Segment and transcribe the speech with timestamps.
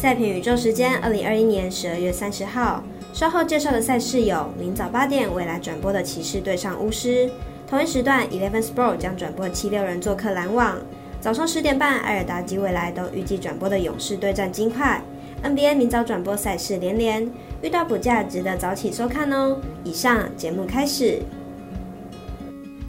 [0.00, 2.82] 赛评宇宙时间，二零二一年十二月三十号。
[3.12, 7.28] 稍后介绍的赛事有：明早八点未来转播的骑士对上巫师；
[7.68, 10.76] 同一时段，Eleven Sport 将转播七六人做客篮网；
[11.20, 15.02] 早上十点半，艾尔达及未来都预计转播的勇士对战金块。
[15.44, 17.30] NBA 明早转播赛事连连，
[17.60, 19.58] 遇到补价值得早起收看哦。
[19.84, 21.20] 以上节目开始。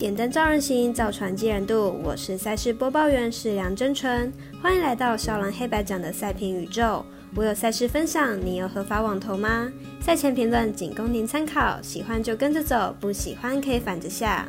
[0.02, 1.96] 点灯照人行，造船济人度。
[2.04, 7.06] 我是赛事播报员是梁真纯，欢迎来到少狼黑白奖的赛评宇宙。
[7.36, 9.72] 我有赛事分享，你有合法网投吗？
[10.00, 14.48] 赛前评论仅供您参考，喜欢就跟着走，不喜欢可以反着下。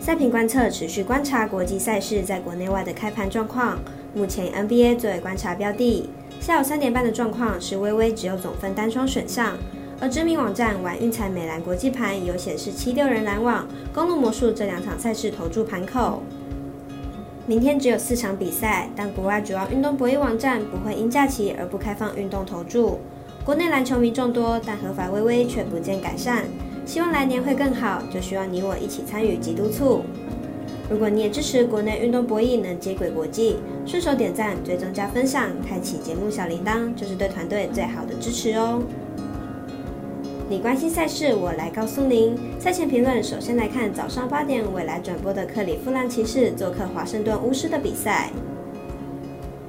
[0.00, 3.78] 赛评观测持续观察国际赛事在国内外的开盘状况，
[4.12, 6.10] 目前 NBA 作为观察标的。
[6.40, 9.56] 下午三点半的状况是微微只有总分单双选项。
[10.00, 16.22] 而知名网站玩运彩美兰国际盘有显示七六人拦网、公路魔术这两场赛事投注盘口。
[17.46, 22.98] 明天只有四场比赛，但国外主要运动博弈网站不会因假期而不开放运动投注。
[23.44, 26.44] 国内篮球迷众多，但合法微微却不见改善。
[26.86, 30.02] 希望来年会更好，就需要你我一起参与及督促。
[30.90, 38.82] 如果你也支持国内运动博弈能接轨国际，顺手点赞、追踪加分享、开启节目小铃铛，就是对团队最好的支持哦。
[40.46, 42.36] 你关心赛事，我来告诉您。
[42.58, 48.28] 赛前评论，首先来看早上八点未来转播的克里夫兰骑士做客华盛顿巫师的比赛。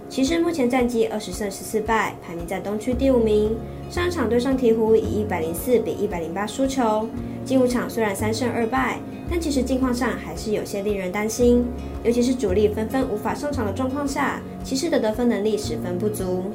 [0.10, 3.56] 骑士目前战绩二十胜十四败，排名在东区第五名。
[3.90, 7.08] 上一场对上鹈鹕以一百零四比一百零八输球。
[7.46, 11.64] 近五场虽然三胜二败，但其实近况上还是有些令人担心，
[12.04, 16.52] 尤其是主力纷纷无法上场的状况下，骑士的得分能力十分不足。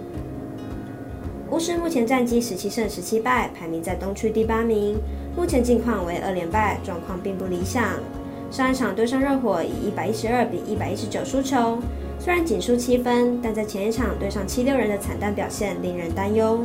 [1.50, 4.96] 巫师目前战绩十七胜十七败，排名在东区第八名。
[5.36, 7.82] 目前近况为二连败，状况并不理想。
[8.52, 11.78] 上一场对上热火以一百一十二比一百一十九输球，
[12.20, 16.60] 虽然仅输七分，但在前一场对上七六人的惨淡表现令人担忧。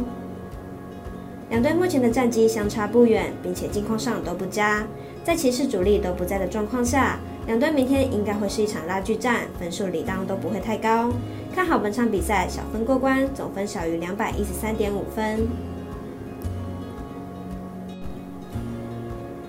[1.49, 4.85] 两队目前的战绩相差不远，并且近况上都不佳。
[5.25, 11.11] 在骑士主力都不在的状况下，两队明天应该会是一场拉锯战，分数理当都不会太高。
[11.51, 15.47] 看好本场比赛小分过关，总分小于两百一十三点五分。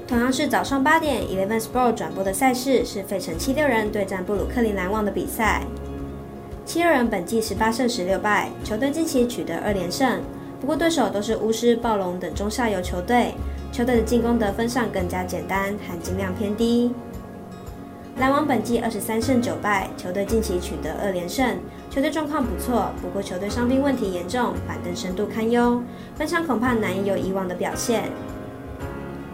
[0.08, 5.62] 同样是早上八点，Eleven Sport 转播的赛事是费城七六人对战布鲁克林篮网的比赛。
[6.64, 10.22] 七六人本季十八胜十六败，球队近期取得二连胜，
[10.60, 13.34] 不过对手都是巫师、暴龙等中下游球队，
[13.72, 16.92] 球队的进攻得分上更加简单，含金量偏低。
[18.18, 21.58] 篮网本季二十三胜九败，球队近期取得二连胜，
[21.90, 22.90] 球队状况不错。
[23.02, 25.82] 不过球队伤病问题严重，板凳深度堪忧，
[26.16, 28.04] 本场恐怕难以有以往的表现。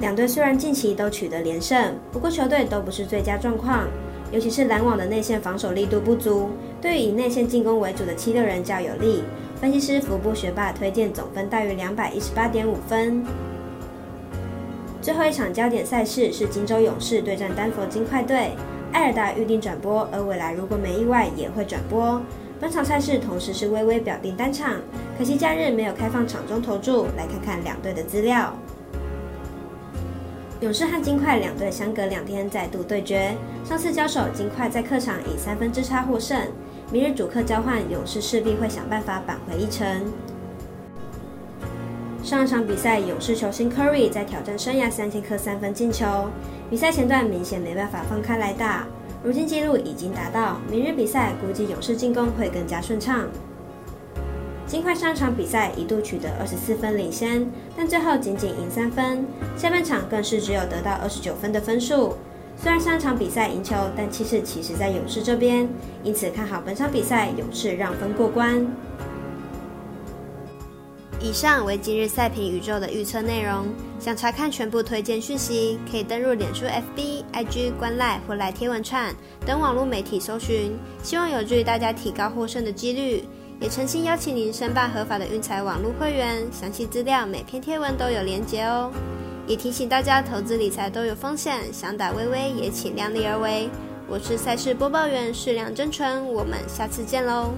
[0.00, 3.86] 两队虽然近期都取得连胜，不过球队都不是最佳状况，
[4.32, 6.48] 尤其是篮网的内线防守力度不足，
[6.80, 9.22] 对于以内线进攻为主的七六人较有利。
[9.60, 13.22] 分析师福布学霸推荐总分大于两百一十八点五分。
[15.00, 18.52] 最后一场焦点赛事是金州勇士对战丹佛金块队。
[18.92, 22.20] 艾尔达预定转播，而未来如果没意外也会转播。
[22.60, 24.74] 本场赛事同时是微微表定单场，
[25.18, 27.04] 可惜假日没有开放场中投注。
[27.16, 28.52] 来看看两队的资料。
[30.62, 33.34] 勇士和金块两队相隔两天再度对决，
[33.64, 36.40] 上次交手金块在客场以三分之差获胜。
[36.92, 39.84] 明日主客交换，勇士势必会想办法扳回一城。
[42.22, 46.06] 上一场比赛，勇士球星 Curry 在挑战生涯三千颗三分进球。
[46.70, 48.86] 比赛前段明显没办法放开来打，
[49.24, 50.58] 如今记录已经达到。
[50.70, 53.26] 明日比赛估计勇士进攻会更加顺畅。
[54.72, 57.46] 金块上场比赛一度取得二十四分领先，
[57.76, 59.22] 但最后仅仅赢三分。
[59.54, 62.16] 下半场更是只有得到二十九分的分数。
[62.56, 65.68] 虽然上场比赛赢球，但气势其实在勇士这边，
[66.02, 68.66] 因此看好本场比赛勇士让分过关。
[71.20, 73.66] 以上为今日赛评宇宙的预测内容。
[74.00, 80.74] 想查看全部推荐讯息，可以登入脸书、FB、IG、观赖或来贴文串等网络媒体搜寻。
[81.02, 83.22] 希望有助于大家提高获胜的几率。
[83.62, 88.90] 也诚心邀请您申办合法的运财网络会员，详细资料每篇贴文都有连结哦。
[89.46, 93.70] 也提醒大家，投资理财都有风险，想打微微也请量力而为。
[94.08, 97.52] 我是赛事播报员，适量真纯，我们下次见喽。